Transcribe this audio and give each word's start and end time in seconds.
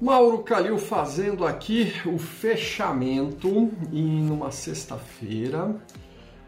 Mauro 0.00 0.44
Calil 0.44 0.78
fazendo 0.78 1.44
aqui 1.44 1.92
o 2.06 2.18
fechamento 2.18 3.68
em 3.92 4.22
numa 4.22 4.52
sexta-feira. 4.52 5.74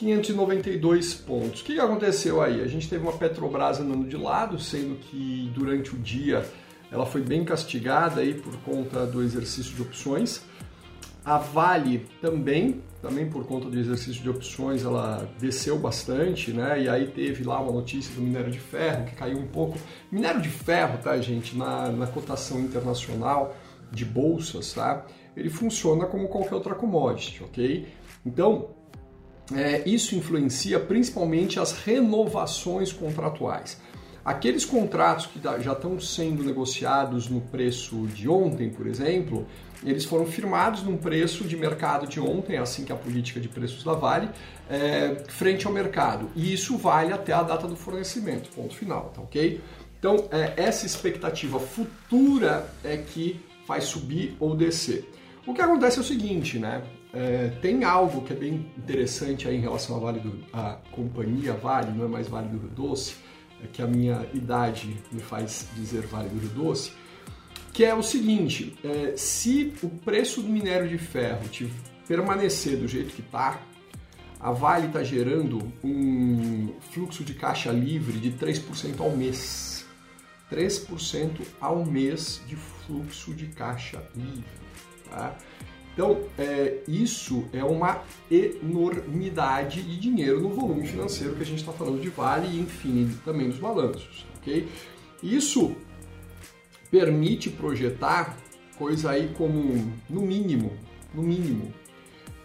122.592 0.02 1.24
pontos. 1.24 1.60
O 1.60 1.64
que 1.64 1.78
aconteceu 1.78 2.42
aí? 2.42 2.60
A 2.60 2.66
gente 2.66 2.88
teve 2.88 3.04
uma 3.04 3.12
Petrobras 3.12 3.78
andando 3.78 4.08
de 4.08 4.16
lado, 4.16 4.58
sendo 4.58 4.96
que 4.96 5.48
durante 5.54 5.94
o 5.94 5.96
dia 5.96 6.44
ela 6.90 7.06
foi 7.06 7.20
bem 7.20 7.44
castigada 7.44 8.20
aí 8.20 8.34
por 8.34 8.56
conta 8.62 9.06
do 9.06 9.22
exercício 9.22 9.76
de 9.76 9.82
opções. 9.82 10.42
A 11.24 11.36
Vale 11.38 12.06
também, 12.20 12.82
também 13.02 13.28
por 13.28 13.46
conta 13.46 13.68
do 13.68 13.78
exercício 13.78 14.22
de 14.22 14.30
opções, 14.30 14.84
ela 14.84 15.28
desceu 15.38 15.78
bastante, 15.78 16.52
né? 16.52 16.82
E 16.82 16.88
aí 16.88 17.06
teve 17.08 17.44
lá 17.44 17.60
uma 17.60 17.72
notícia 17.72 18.14
do 18.14 18.22
minério 18.22 18.50
de 18.50 18.58
ferro 18.58 19.04
que 19.04 19.14
caiu 19.14 19.38
um 19.38 19.46
pouco. 19.46 19.78
Minério 20.10 20.40
de 20.40 20.48
ferro, 20.48 20.98
tá, 21.02 21.18
gente, 21.20 21.56
na, 21.56 21.90
na 21.90 22.06
cotação 22.06 22.60
internacional 22.60 23.54
de 23.92 24.04
bolsas, 24.04 24.72
tá? 24.72 25.04
Ele 25.36 25.50
funciona 25.50 26.06
como 26.06 26.28
qualquer 26.28 26.54
outra 26.54 26.74
commodity, 26.74 27.42
ok? 27.44 27.86
Então, 28.24 28.70
é, 29.54 29.88
isso 29.88 30.14
influencia 30.14 30.78
principalmente 30.78 31.58
as 31.58 31.72
renovações 31.72 32.92
contratuais. 32.92 33.80
Aqueles 34.24 34.64
contratos 34.64 35.26
que 35.26 35.40
já 35.42 35.72
estão 35.72 35.98
sendo 35.98 36.44
negociados 36.44 37.28
no 37.28 37.40
preço 37.40 38.06
de 38.08 38.28
ontem, 38.28 38.68
por 38.68 38.86
exemplo, 38.86 39.46
eles 39.82 40.04
foram 40.04 40.26
firmados 40.26 40.82
num 40.82 40.96
preço 40.96 41.44
de 41.44 41.56
mercado 41.56 42.06
de 42.06 42.20
ontem, 42.20 42.56
é 42.56 42.58
assim 42.58 42.84
que 42.84 42.92
a 42.92 42.96
política 42.96 43.40
de 43.40 43.48
preços 43.48 43.82
da 43.82 43.94
Vale, 43.94 44.28
é, 44.68 45.24
frente 45.28 45.66
ao 45.66 45.72
mercado. 45.72 46.30
E 46.36 46.52
isso 46.52 46.76
vale 46.76 47.12
até 47.12 47.32
a 47.32 47.42
data 47.42 47.66
do 47.66 47.76
fornecimento, 47.76 48.50
ponto 48.50 48.74
final, 48.74 49.10
tá 49.14 49.22
ok? 49.22 49.60
Então, 49.98 50.28
é, 50.30 50.54
essa 50.56 50.84
expectativa 50.84 51.58
futura 51.58 52.70
é 52.84 52.98
que 52.98 53.40
faz 53.66 53.84
subir 53.84 54.36
ou 54.38 54.54
descer. 54.54 55.10
O 55.46 55.54
que 55.54 55.62
acontece 55.62 55.98
é 55.98 56.00
o 56.00 56.04
seguinte, 56.04 56.58
né? 56.58 56.82
É, 57.12 57.48
tem 57.60 57.82
algo 57.82 58.22
que 58.22 58.32
é 58.32 58.36
bem 58.36 58.70
interessante 58.78 59.48
aí 59.48 59.56
em 59.56 59.60
relação 59.60 59.96
à 59.96 59.98
Vale 59.98 60.20
do, 60.20 60.44
à 60.52 60.78
companhia 60.92 61.54
Vale, 61.54 61.90
não 61.90 62.04
é 62.04 62.08
mais 62.08 62.28
Vale 62.28 62.48
do 62.48 62.58
Rio 62.58 62.68
Doce, 62.68 63.16
que 63.68 63.82
a 63.82 63.86
minha 63.86 64.26
idade 64.34 64.96
me 65.12 65.20
faz 65.20 65.68
dizer 65.74 66.02
Vale 66.06 66.28
do 66.28 66.48
Doce, 66.48 66.92
que 67.72 67.84
é 67.84 67.94
o 67.94 68.02
seguinte: 68.02 68.76
é, 68.84 69.16
se 69.16 69.72
o 69.82 69.88
preço 69.88 70.42
do 70.42 70.48
minério 70.48 70.88
de 70.88 70.98
ferro 70.98 71.48
te 71.48 71.70
permanecer 72.06 72.76
do 72.76 72.88
jeito 72.88 73.14
que 73.14 73.20
está, 73.20 73.60
a 74.40 74.52
Vale 74.52 74.86
está 74.86 75.02
gerando 75.02 75.72
um 75.84 76.72
fluxo 76.92 77.22
de 77.22 77.34
caixa 77.34 77.70
livre 77.70 78.18
de 78.18 78.32
3% 78.32 79.00
ao 79.00 79.10
mês. 79.10 79.84
3% 80.50 81.42
ao 81.60 81.84
mês 81.84 82.42
de 82.46 82.56
fluxo 82.56 83.32
de 83.34 83.46
caixa 83.48 84.02
livre. 84.16 84.44
Tá? 85.08 85.36
Então, 85.92 86.22
é, 86.38 86.78
isso 86.86 87.44
é 87.52 87.64
uma 87.64 88.02
enormidade 88.30 89.82
de 89.82 89.98
dinheiro 89.98 90.40
no 90.40 90.50
volume 90.50 90.86
financeiro 90.86 91.34
que 91.34 91.42
a 91.42 91.46
gente 91.46 91.58
está 91.58 91.72
falando 91.72 92.00
de 92.00 92.08
Vale 92.08 92.46
e, 92.48 92.60
enfim, 92.60 93.10
também 93.24 93.48
dos 93.48 93.58
balanços. 93.58 94.24
ok? 94.38 94.68
Isso 95.22 95.74
permite 96.90 97.50
projetar 97.50 98.36
coisa 98.78 99.10
aí 99.10 99.32
como, 99.36 99.92
no 100.08 100.22
mínimo, 100.22 100.72
no 101.14 101.22
mínimo, 101.22 101.72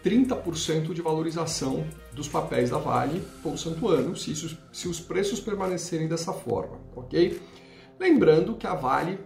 30% 0.04 0.92
de 0.92 1.00
valorização 1.00 1.86
dos 2.12 2.28
papéis 2.28 2.70
da 2.70 2.78
Vale 2.78 3.22
todo 3.42 3.56
santo 3.58 3.88
ano, 3.88 4.14
se, 4.14 4.32
isso, 4.32 4.56
se 4.72 4.86
os 4.86 5.00
preços 5.00 5.40
permanecerem 5.40 6.06
dessa 6.06 6.32
forma, 6.32 6.78
ok? 6.94 7.40
Lembrando 7.98 8.54
que 8.54 8.66
a 8.66 8.74
Vale 8.74 9.18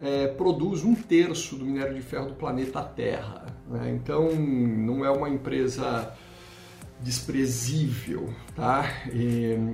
é, 0.00 0.28
produz 0.28 0.84
um 0.84 0.94
terço 0.94 1.56
do 1.56 1.64
minério 1.64 1.94
de 1.94 2.02
ferro 2.02 2.28
do 2.28 2.34
planeta 2.34 2.82
Terra, 2.82 3.46
né? 3.68 3.90
então 3.90 4.30
não 4.34 5.04
é 5.04 5.10
uma 5.10 5.28
empresa 5.28 6.12
desprezível, 7.00 8.32
tá? 8.56 8.84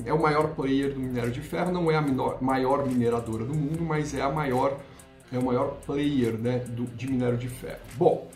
É 0.05 0.13
o 0.13 0.21
maior 0.21 0.55
player 0.55 0.93
do 0.93 1.01
minério 1.01 1.31
de 1.31 1.41
ferro, 1.41 1.73
não 1.73 1.91
é 1.91 1.97
a 1.97 2.03
menor, 2.03 2.43
maior 2.43 2.87
mineradora 2.87 3.45
do 3.45 3.55
mundo, 3.55 3.83
mas 3.83 4.15
é 4.15 4.21
a 4.21 4.31
maior 4.31 4.79
é 5.33 5.39
o 5.39 5.45
maior 5.45 5.79
player 5.87 6.35
né, 6.35 6.59
do, 6.59 6.85
de 6.85 7.11
minério 7.11 7.37
de 7.37 7.49
ferro. 7.49 7.81
Bom, 7.97 8.31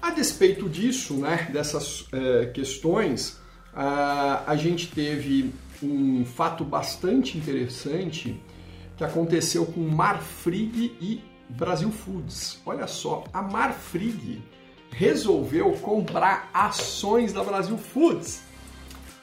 a 0.00 0.10
despeito 0.10 0.68
disso, 0.68 1.14
né, 1.14 1.48
dessas 1.52 2.06
é, 2.12 2.46
questões, 2.46 3.40
a, 3.72 4.42
a 4.46 4.56
gente 4.56 4.88
teve 4.88 5.54
um 5.82 6.24
fato 6.24 6.64
bastante 6.64 7.38
interessante 7.38 8.40
que 8.96 9.04
aconteceu 9.04 9.64
com 9.64 9.80
Marfrig 9.80 10.96
e 11.00 11.22
Brasil 11.56 11.90
Foods. 11.90 12.60
Olha 12.64 12.86
só, 12.86 13.24
a 13.32 13.42
Marfrig 13.42 14.42
resolveu 14.90 15.72
comprar 15.80 16.50
ações 16.52 17.32
da 17.32 17.42
Brasil 17.42 17.76
Foods. 17.78 18.42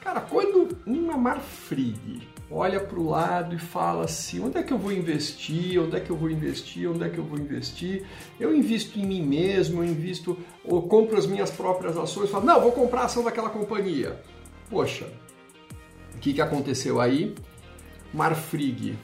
Cara, 0.00 0.20
quando 0.20 0.76
uma 0.86 1.16
Marfrig 1.16 2.26
olha 2.50 2.80
para 2.80 2.98
o 2.98 3.08
lado 3.08 3.54
e 3.54 3.58
fala 3.58 4.04
assim: 4.04 4.40
onde 4.40 4.58
é 4.58 4.62
que 4.62 4.72
eu 4.72 4.78
vou 4.78 4.92
investir? 4.92 5.80
Onde 5.80 5.96
é 5.96 6.00
que 6.00 6.10
eu 6.10 6.16
vou 6.16 6.30
investir? 6.30 6.90
Onde 6.90 7.04
é 7.04 7.08
que 7.08 7.18
eu 7.18 7.24
vou 7.24 7.38
investir? 7.38 8.06
Eu 8.38 8.54
invisto 8.54 8.98
em 8.98 9.06
mim 9.06 9.22
mesmo, 9.22 9.82
eu 9.82 9.86
invisto, 9.86 10.38
ou 10.64 10.82
compro 10.82 11.18
as 11.18 11.26
minhas 11.26 11.50
próprias 11.50 11.96
ações, 11.96 12.30
falo, 12.30 12.46
não, 12.46 12.60
vou 12.60 12.72
comprar 12.72 13.02
a 13.02 13.04
ação 13.04 13.22
daquela 13.22 13.50
companhia. 13.50 14.20
Poxa, 14.68 15.06
o 16.14 16.18
que, 16.18 16.32
que 16.32 16.40
aconteceu 16.40 17.00
aí? 17.00 17.34
Marfrig 18.12 18.98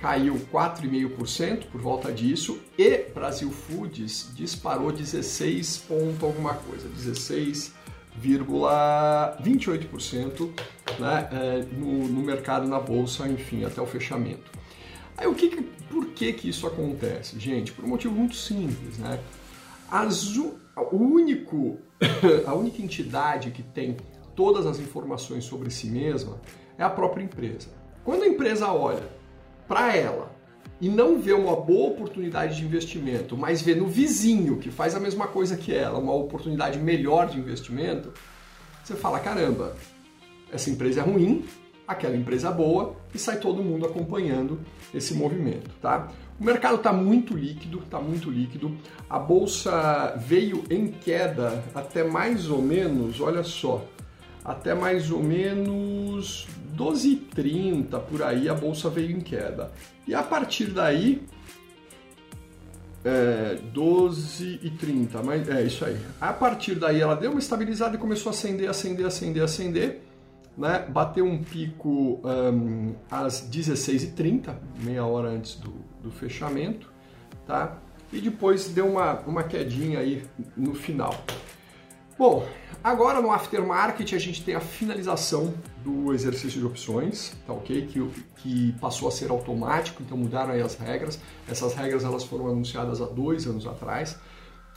caiu 0.00 0.40
4,5% 0.52 1.66
por 1.66 1.80
volta 1.80 2.10
disso 2.10 2.58
e 2.78 3.04
Brasil 3.14 3.50
Foods 3.50 4.30
disparou 4.34 4.90
16 4.90 5.84
ponto 5.88 6.24
alguma 6.24 6.54
coisa, 6.54 6.88
16 6.88 7.74
0,28% 8.20 10.50
né, 10.98 11.28
é, 11.32 11.64
no, 11.76 12.08
no, 12.08 12.22
mercado, 12.22 12.66
na 12.66 12.80
bolsa, 12.80 13.28
enfim, 13.28 13.64
até 13.64 13.80
o 13.80 13.86
fechamento. 13.86 14.50
Aí 15.16 15.26
o 15.26 15.34
que, 15.34 15.62
por 15.88 16.08
que, 16.08 16.32
que 16.32 16.48
isso 16.48 16.66
acontece? 16.66 17.38
Gente, 17.38 17.70
por 17.72 17.84
um 17.84 17.88
motivo 17.88 18.12
muito 18.14 18.34
simples, 18.34 18.98
né? 18.98 19.20
As, 19.90 20.36
o 20.36 20.96
único, 20.96 21.78
a 22.46 22.54
única 22.54 22.82
entidade 22.82 23.52
que 23.52 23.62
tem 23.62 23.96
todas 24.34 24.66
as 24.66 24.80
informações 24.80 25.44
sobre 25.44 25.70
si 25.70 25.86
mesma 25.86 26.40
é 26.76 26.82
a 26.82 26.90
própria 26.90 27.22
empresa. 27.22 27.68
Quando 28.04 28.24
a 28.24 28.26
empresa 28.26 28.72
olha 28.72 29.19
para 29.70 29.96
ela 29.96 30.32
e 30.80 30.88
não 30.88 31.20
vê 31.20 31.32
uma 31.32 31.54
boa 31.54 31.90
oportunidade 31.90 32.56
de 32.56 32.64
investimento, 32.64 33.36
mas 33.36 33.62
vê 33.62 33.72
no 33.72 33.86
vizinho 33.86 34.56
que 34.56 34.68
faz 34.68 34.96
a 34.96 35.00
mesma 35.00 35.28
coisa 35.28 35.56
que 35.56 35.72
ela, 35.72 35.96
uma 35.96 36.12
oportunidade 36.12 36.76
melhor 36.76 37.28
de 37.28 37.38
investimento, 37.38 38.12
você 38.82 38.96
fala: 38.96 39.20
caramba, 39.20 39.76
essa 40.52 40.70
empresa 40.70 41.02
é 41.02 41.04
ruim, 41.04 41.44
aquela 41.86 42.16
empresa 42.16 42.48
é 42.48 42.52
boa 42.52 42.96
e 43.14 43.18
sai 43.18 43.38
todo 43.38 43.62
mundo 43.62 43.86
acompanhando 43.86 44.58
esse 44.92 45.14
movimento, 45.14 45.70
tá? 45.80 46.08
O 46.40 46.42
mercado 46.42 46.76
está 46.76 46.92
muito 46.92 47.36
líquido, 47.36 47.78
está 47.78 48.00
muito 48.00 48.28
líquido. 48.28 48.76
A 49.08 49.20
bolsa 49.20 50.16
veio 50.16 50.64
em 50.68 50.88
queda 50.88 51.62
até 51.72 52.02
mais 52.02 52.50
ou 52.50 52.60
menos, 52.60 53.20
olha 53.20 53.44
só, 53.44 53.84
até 54.44 54.74
mais 54.74 55.10
ou 55.10 55.22
menos 55.22 56.46
12h30 56.76 58.00
por 58.00 58.22
aí 58.22 58.48
a 58.48 58.54
bolsa 58.54 58.88
veio 58.88 59.10
em 59.10 59.20
queda. 59.20 59.70
E 60.06 60.14
a 60.14 60.22
partir 60.22 60.66
daí, 60.66 61.22
é, 63.04 63.58
12 63.72 64.60
e 64.62 64.70
30, 64.70 65.22
mas 65.22 65.48
é 65.48 65.62
isso 65.62 65.84
aí. 65.84 65.98
A 66.20 66.32
partir 66.32 66.74
daí 66.74 67.00
ela 67.00 67.14
deu 67.14 67.30
uma 67.30 67.40
estabilizada 67.40 67.96
e 67.96 67.98
começou 67.98 68.30
a 68.30 68.34
acender, 68.34 68.68
acender, 68.68 69.06
acender, 69.06 69.42
acender. 69.42 70.02
Né? 70.56 70.84
Bateu 70.88 71.24
um 71.24 71.42
pico 71.42 72.20
um, 72.24 72.94
às 73.10 73.48
16h30, 73.48 74.54
meia 74.82 75.04
hora 75.04 75.28
antes 75.28 75.56
do, 75.56 75.72
do 76.02 76.10
fechamento. 76.10 76.90
Tá? 77.46 77.78
E 78.12 78.20
depois 78.20 78.68
deu 78.68 78.86
uma, 78.86 79.20
uma 79.20 79.44
quedinha 79.44 80.00
aí 80.00 80.24
no 80.56 80.74
final. 80.74 81.14
Bom, 82.18 82.46
agora 82.82 83.20
no 83.20 83.30
aftermarket 83.30 84.14
a 84.14 84.18
gente 84.18 84.42
tem 84.42 84.54
a 84.54 84.60
finalização 84.60 85.54
do 85.84 86.12
exercício 86.12 86.60
de 86.60 86.66
opções, 86.66 87.32
tá 87.46 87.52
ok? 87.52 87.86
Que, 87.86 88.10
que 88.36 88.72
passou 88.80 89.08
a 89.08 89.10
ser 89.10 89.30
automático, 89.30 90.02
então 90.02 90.16
mudaram 90.16 90.52
aí 90.52 90.62
as 90.62 90.74
regras. 90.74 91.18
Essas 91.48 91.74
regras 91.74 92.04
elas 92.04 92.24
foram 92.24 92.48
anunciadas 92.48 93.00
há 93.00 93.06
dois 93.06 93.46
anos 93.46 93.66
atrás 93.66 94.18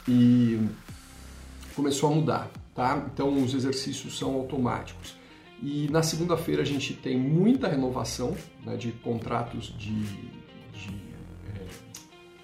e 0.08 0.60
começou 1.76 2.12
a 2.12 2.16
mudar, 2.16 2.52
tá? 2.74 3.06
Então 3.14 3.44
os 3.44 3.54
exercícios 3.54 4.18
são 4.18 4.36
automáticos. 4.36 5.16
E 5.62 5.88
na 5.90 6.04
segunda-feira 6.04 6.62
a 6.62 6.66
gente 6.66 6.94
tem 6.94 7.18
muita 7.18 7.68
renovação 7.68 8.36
né, 8.66 8.76
de 8.76 8.92
contratos 8.92 9.74
de, 9.78 10.04
de 10.74 11.03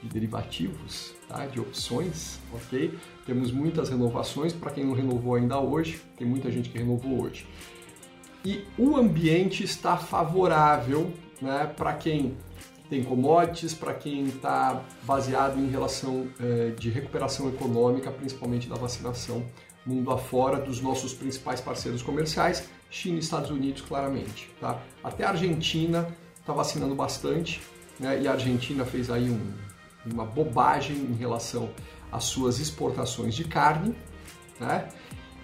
de 0.01 0.09
derivativos, 0.09 1.13
tá? 1.27 1.45
de 1.45 1.59
opções, 1.59 2.39
ok? 2.53 2.97
Temos 3.25 3.51
muitas 3.51 3.89
renovações, 3.89 4.53
para 4.53 4.71
quem 4.71 4.85
não 4.85 4.93
renovou 4.93 5.35
ainda 5.35 5.59
hoje, 5.59 6.01
tem 6.17 6.27
muita 6.27 6.51
gente 6.51 6.69
que 6.69 6.77
renovou 6.77 7.23
hoje. 7.23 7.45
E 8.45 8.63
o 8.77 8.95
ambiente 8.95 9.63
está 9.63 9.97
favorável 9.97 11.11
né, 11.41 11.71
para 11.75 11.93
quem 11.93 12.37
tem 12.89 13.03
commodities, 13.03 13.73
para 13.73 13.93
quem 13.93 14.25
está 14.25 14.83
baseado 15.03 15.59
em 15.59 15.69
relação 15.69 16.27
eh, 16.39 16.73
de 16.77 16.89
recuperação 16.89 17.47
econômica, 17.49 18.09
principalmente 18.09 18.67
da 18.67 18.75
vacinação 18.75 19.45
mundo 19.85 20.11
afora 20.11 20.57
dos 20.59 20.81
nossos 20.81 21.13
principais 21.13 21.61
parceiros 21.61 22.01
comerciais, 22.01 22.69
China 22.89 23.17
e 23.17 23.19
Estados 23.19 23.49
Unidos, 23.49 23.81
claramente. 23.81 24.49
Tá? 24.59 24.81
Até 25.03 25.23
a 25.23 25.29
Argentina 25.29 26.07
está 26.39 26.53
vacinando 26.53 26.95
bastante, 26.95 27.61
né? 27.99 28.21
e 28.21 28.27
a 28.27 28.33
Argentina 28.33 28.85
fez 28.85 29.09
aí 29.09 29.29
um, 29.29 29.53
uma 30.05 30.25
bobagem 30.25 30.97
em 30.97 31.13
relação 31.13 31.69
às 32.11 32.25
suas 32.25 32.59
exportações 32.59 33.35
de 33.35 33.43
carne, 33.43 33.95
né? 34.59 34.89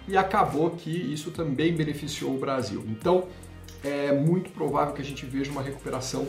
e 0.08 0.16
acabou 0.16 0.70
que 0.70 0.90
isso 0.90 1.30
também 1.30 1.74
beneficiou 1.74 2.34
o 2.34 2.38
Brasil. 2.38 2.84
Então, 2.88 3.26
é 3.82 4.12
muito 4.12 4.50
provável 4.50 4.94
que 4.94 5.02
a 5.02 5.04
gente 5.04 5.26
veja 5.26 5.50
uma 5.50 5.62
recuperação 5.62 6.26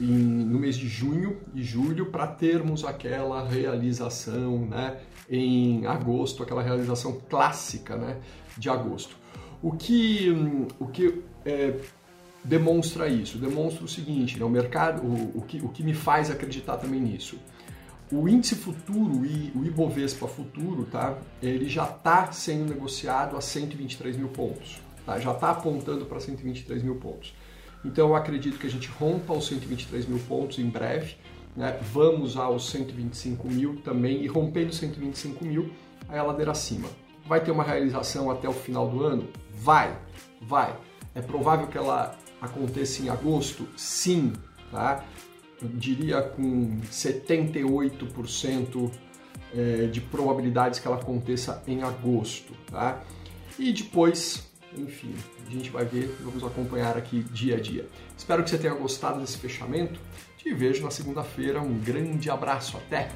em, 0.00 0.06
no 0.06 0.58
mês 0.58 0.76
de 0.76 0.88
junho 0.88 1.38
e 1.54 1.62
julho 1.62 2.06
para 2.06 2.26
termos 2.26 2.84
aquela 2.84 3.46
realização 3.46 4.66
né, 4.66 5.00
em 5.28 5.86
agosto, 5.86 6.42
aquela 6.42 6.62
realização 6.62 7.20
clássica 7.28 7.96
né, 7.96 8.18
de 8.56 8.68
agosto. 8.68 9.16
O 9.62 9.72
que, 9.72 10.30
o 10.78 10.86
que 10.86 11.22
é, 11.44 11.80
demonstra 12.46 13.08
isso? 13.08 13.38
Demonstra 13.38 13.84
o 13.84 13.88
seguinte, 13.88 14.38
né, 14.38 14.44
o 14.44 14.48
mercado, 14.48 15.02
o, 15.02 15.38
o, 15.38 15.42
que, 15.42 15.58
o 15.58 15.68
que 15.68 15.82
me 15.82 15.94
faz 15.94 16.30
acreditar 16.30 16.76
também 16.76 17.00
nisso. 17.00 17.38
O 18.10 18.28
índice 18.28 18.54
futuro 18.54 19.26
e 19.26 19.50
o 19.54 19.64
Ibovespa 19.64 20.28
futuro, 20.28 20.84
tá? 20.84 21.18
Ele 21.42 21.68
já 21.68 21.84
está 21.84 22.30
sendo 22.30 22.72
negociado 22.72 23.36
a 23.36 23.40
123 23.40 24.16
mil 24.16 24.28
pontos. 24.28 24.80
Tá? 25.04 25.18
Já 25.18 25.32
está 25.32 25.50
apontando 25.50 26.06
para 26.06 26.20
123 26.20 26.84
mil 26.84 26.96
pontos. 26.96 27.34
Então 27.84 28.08
eu 28.08 28.16
acredito 28.16 28.58
que 28.58 28.66
a 28.66 28.70
gente 28.70 28.88
rompa 28.88 29.32
os 29.32 29.48
123 29.48 30.06
mil 30.06 30.20
pontos 30.20 30.58
em 30.58 30.68
breve, 30.68 31.16
né? 31.56 31.78
vamos 31.92 32.36
aos 32.36 32.70
125 32.70 33.48
mil 33.48 33.76
também 33.82 34.22
e 34.22 34.26
rompendo 34.28 34.72
125 34.72 35.44
mil, 35.44 35.70
aí 36.08 36.18
a 36.18 36.22
ladeira 36.22 36.52
acima. 36.52 36.88
Vai 37.26 37.40
ter 37.42 37.50
uma 37.50 37.64
realização 37.64 38.30
até 38.30 38.48
o 38.48 38.52
final 38.52 38.88
do 38.88 39.02
ano? 39.02 39.28
Vai, 39.52 39.96
vai. 40.40 40.76
É 41.12 41.20
provável 41.20 41.66
que 41.66 41.78
ela 41.78 42.16
aconteça 42.40 43.02
em 43.02 43.08
agosto? 43.08 43.66
Sim, 43.76 44.32
tá? 44.70 45.04
Eu 45.60 45.68
diria 45.68 46.22
com 46.22 46.80
78% 46.90 48.90
é, 49.54 49.86
de 49.86 50.00
probabilidades 50.00 50.78
que 50.78 50.86
ela 50.86 50.96
aconteça 50.96 51.62
em 51.66 51.82
agosto, 51.82 52.52
tá? 52.70 53.02
E 53.58 53.72
depois 53.72 54.46
enfim, 54.76 55.14
a 55.46 55.50
gente 55.50 55.70
vai 55.70 55.84
ver, 55.84 56.14
vamos 56.20 56.44
acompanhar 56.44 56.96
aqui 56.96 57.22
dia 57.22 57.56
a 57.56 57.60
dia. 57.60 57.86
Espero 58.16 58.42
que 58.42 58.50
você 58.50 58.58
tenha 58.58 58.74
gostado 58.74 59.20
desse 59.20 59.38
fechamento. 59.38 59.98
Te 60.36 60.52
vejo 60.52 60.82
na 60.82 60.90
segunda-feira. 60.90 61.60
Um 61.60 61.78
grande 61.78 62.30
abraço. 62.30 62.76
Até! 62.76 63.10